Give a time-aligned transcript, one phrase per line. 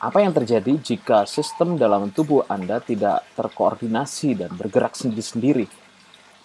[0.00, 5.68] Apa yang terjadi jika sistem dalam tubuh Anda tidak terkoordinasi dan bergerak sendiri-sendiri?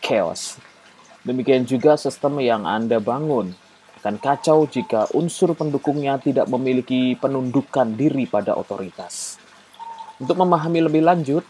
[0.04, 0.60] Chaos.
[1.24, 3.56] Demikian juga sistem yang Anda bangun
[4.04, 9.40] akan kacau jika unsur pendukungnya tidak memiliki penundukan diri pada otoritas.
[10.20, 11.48] Untuk memahami lebih lanjut,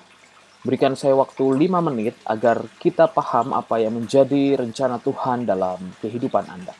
[0.61, 6.53] berikan saya waktu 5 menit agar kita paham apa yang menjadi rencana Tuhan dalam kehidupan
[6.53, 6.77] Anda.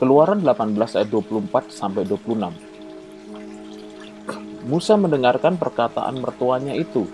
[0.00, 2.40] Keluaran 18 ayat 24 sampai 26.
[4.64, 7.04] Musa mendengarkan perkataan mertuanya itu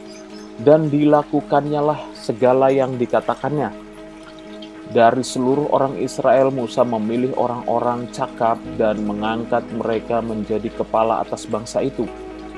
[0.62, 1.82] dan dilakukannya
[2.14, 3.74] segala yang dikatakannya.
[4.86, 11.82] Dari seluruh orang Israel, Musa memilih orang-orang cakap dan mengangkat mereka menjadi kepala atas bangsa
[11.82, 12.06] itu,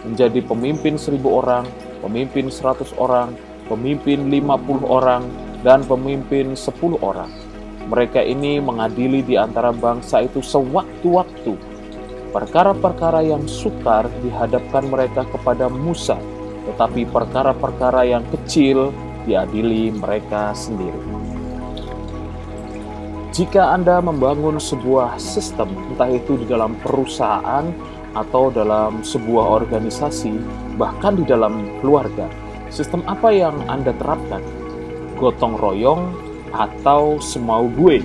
[0.04, 1.64] menjadi pemimpin seribu orang,
[2.00, 3.34] pemimpin seratus orang,
[3.66, 5.26] pemimpin lima puluh orang,
[5.66, 7.30] dan pemimpin sepuluh orang.
[7.88, 11.56] Mereka ini mengadili di antara bangsa itu sewaktu-waktu.
[12.28, 16.20] Perkara-perkara yang sukar dihadapkan mereka kepada Musa,
[16.68, 18.92] tetapi perkara-perkara yang kecil
[19.24, 21.00] diadili mereka sendiri.
[23.32, 27.70] Jika Anda membangun sebuah sistem, entah itu di dalam perusahaan
[28.16, 30.32] atau dalam sebuah organisasi,
[30.80, 32.28] bahkan di dalam keluarga,
[32.72, 34.40] sistem apa yang Anda terapkan?
[35.18, 36.14] Gotong royong
[36.54, 38.00] atau semau gue?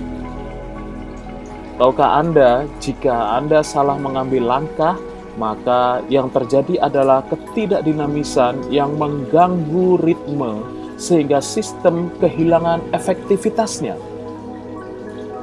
[1.80, 4.94] Tahukah Anda, jika Anda salah mengambil langkah,
[5.34, 10.62] maka yang terjadi adalah ketidakdinamisan yang mengganggu ritme
[10.94, 13.98] sehingga sistem kehilangan efektivitasnya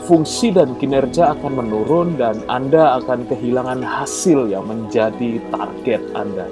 [0.05, 6.49] fungsi dan kinerja akan menurun dan Anda akan kehilangan hasil yang menjadi target Anda.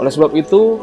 [0.00, 0.80] Oleh sebab itu,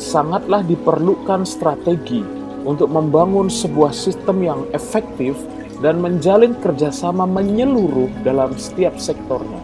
[0.00, 2.24] sangatlah diperlukan strategi
[2.64, 5.36] untuk membangun sebuah sistem yang efektif
[5.78, 9.62] dan menjalin kerjasama menyeluruh dalam setiap sektornya.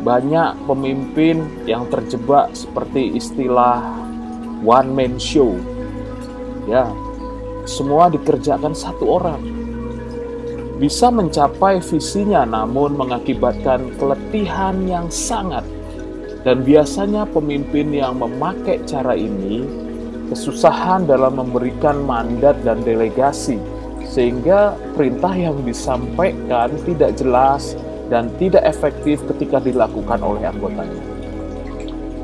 [0.00, 3.82] Banyak pemimpin yang terjebak seperti istilah
[4.64, 5.56] one man show.
[6.68, 6.88] Ya,
[7.70, 9.38] semua dikerjakan satu orang.
[10.82, 15.62] Bisa mencapai visinya namun mengakibatkan keletihan yang sangat.
[16.42, 19.62] Dan biasanya pemimpin yang memakai cara ini
[20.32, 23.60] kesusahan dalam memberikan mandat dan delegasi
[24.08, 27.76] sehingga perintah yang disampaikan tidak jelas
[28.08, 31.19] dan tidak efektif ketika dilakukan oleh anggotanya.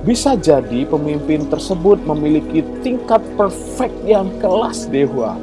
[0.07, 5.35] Bisa jadi pemimpin tersebut memiliki tingkat perfect yang kelas dewa,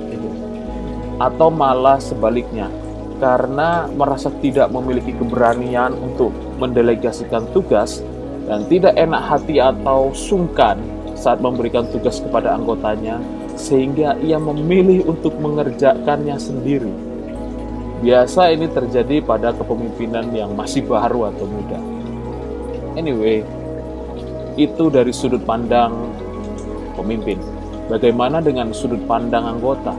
[1.19, 2.71] atau malah sebaliknya,
[3.19, 6.31] karena merasa tidak memiliki keberanian untuk
[6.63, 7.99] mendelegasikan tugas
[8.47, 10.79] dan tidak enak hati atau sungkan
[11.19, 13.19] saat memberikan tugas kepada anggotanya,
[13.59, 16.91] sehingga ia memilih untuk mengerjakannya sendiri.
[17.99, 21.79] Biasa ini terjadi pada kepemimpinan yang masih baru atau muda.
[22.95, 23.43] Anyway,
[24.55, 25.93] itu dari sudut pandang
[26.93, 27.41] pemimpin.
[27.89, 29.91] Bagaimana dengan sudut pandang anggota?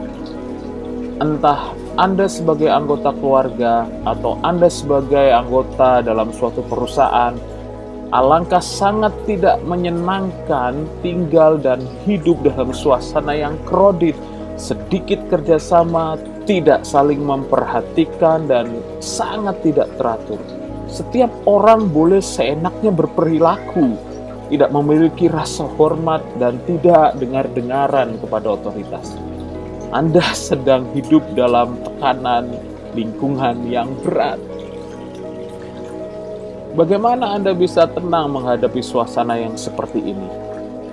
[1.22, 7.38] Entah Anda sebagai anggota keluarga atau Anda sebagai anggota dalam suatu perusahaan,
[8.10, 14.18] alangkah sangat tidak menyenangkan tinggal dan hidup dalam suasana yang kredit,
[14.58, 20.38] sedikit kerjasama, tidak saling memperhatikan, dan sangat tidak teratur.
[20.90, 24.13] Setiap orang boleh seenaknya berperilaku,
[24.52, 29.16] tidak memiliki rasa hormat dan tidak dengar-dengaran kepada otoritas.
[29.94, 32.50] Anda sedang hidup dalam tekanan
[32.98, 34.42] lingkungan yang berat.
[36.74, 40.28] Bagaimana Anda bisa tenang menghadapi suasana yang seperti ini?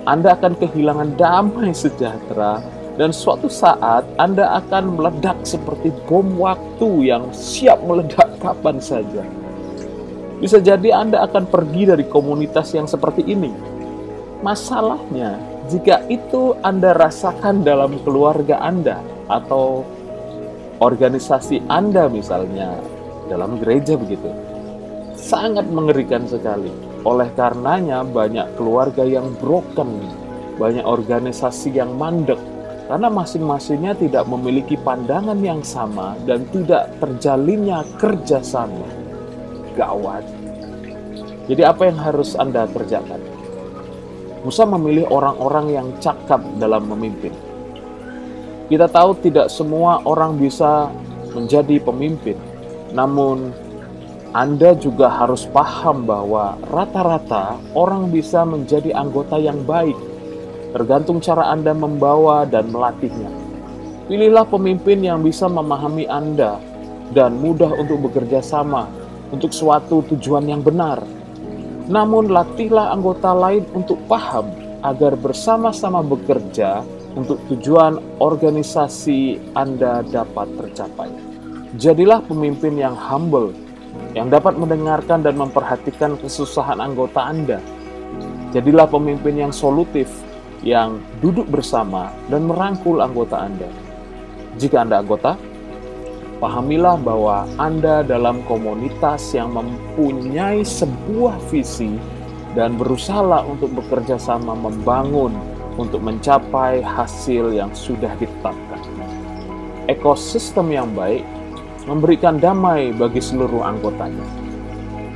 [0.05, 2.61] Anda akan kehilangan damai sejahtera
[3.01, 9.40] dan suatu saat Anda akan meledak seperti bom waktu yang siap meledak kapan saja.
[10.41, 13.53] Bisa jadi Anda akan pergi dari komunitas yang seperti ini.
[14.41, 15.37] Masalahnya,
[15.69, 19.85] jika itu Anda rasakan dalam keluarga Anda atau
[20.81, 22.73] organisasi Anda misalnya
[23.29, 24.33] dalam gereja begitu,
[25.13, 26.73] sangat mengerikan sekali.
[27.05, 29.93] Oleh karenanya banyak keluarga yang broken,
[30.57, 32.41] banyak organisasi yang mandek,
[32.89, 39.00] karena masing-masingnya tidak memiliki pandangan yang sama dan tidak terjalinnya kerjasama
[39.75, 40.25] gawat.
[41.51, 43.19] Jadi apa yang harus Anda kerjakan?
[44.41, 47.33] Musa memilih orang-orang yang cakap dalam memimpin.
[48.71, 50.89] Kita tahu tidak semua orang bisa
[51.35, 52.39] menjadi pemimpin.
[52.95, 53.51] Namun
[54.31, 59.97] Anda juga harus paham bahwa rata-rata orang bisa menjadi anggota yang baik.
[60.71, 63.27] tergantung cara Anda membawa dan melatihnya.
[64.07, 66.63] Pilihlah pemimpin yang bisa memahami Anda
[67.11, 68.87] dan mudah untuk bekerja sama
[69.31, 71.01] untuk suatu tujuan yang benar.
[71.87, 74.51] Namun, latihlah anggota lain untuk paham
[74.85, 76.85] agar bersama-sama bekerja
[77.15, 81.11] untuk tujuan organisasi Anda dapat tercapai.
[81.75, 83.55] Jadilah pemimpin yang humble,
[84.15, 87.59] yang dapat mendengarkan dan memperhatikan kesusahan anggota Anda.
[88.51, 90.11] Jadilah pemimpin yang solutif,
[90.63, 93.67] yang duduk bersama dan merangkul anggota Anda.
[94.59, 95.39] Jika Anda anggota,
[96.41, 102.01] pahamilah bahwa Anda dalam komunitas yang mempunyai sebuah visi
[102.57, 105.31] dan berusaha untuk bekerja sama membangun
[105.77, 108.81] untuk mencapai hasil yang sudah ditetapkan.
[109.87, 111.23] Ekosistem yang baik
[111.85, 114.25] memberikan damai bagi seluruh anggotanya.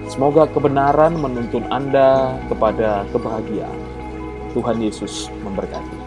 [0.05, 3.79] Semoga kebenaran menuntun Anda kepada kebahagiaan.
[4.53, 6.04] Tuhan Yesus memberkati.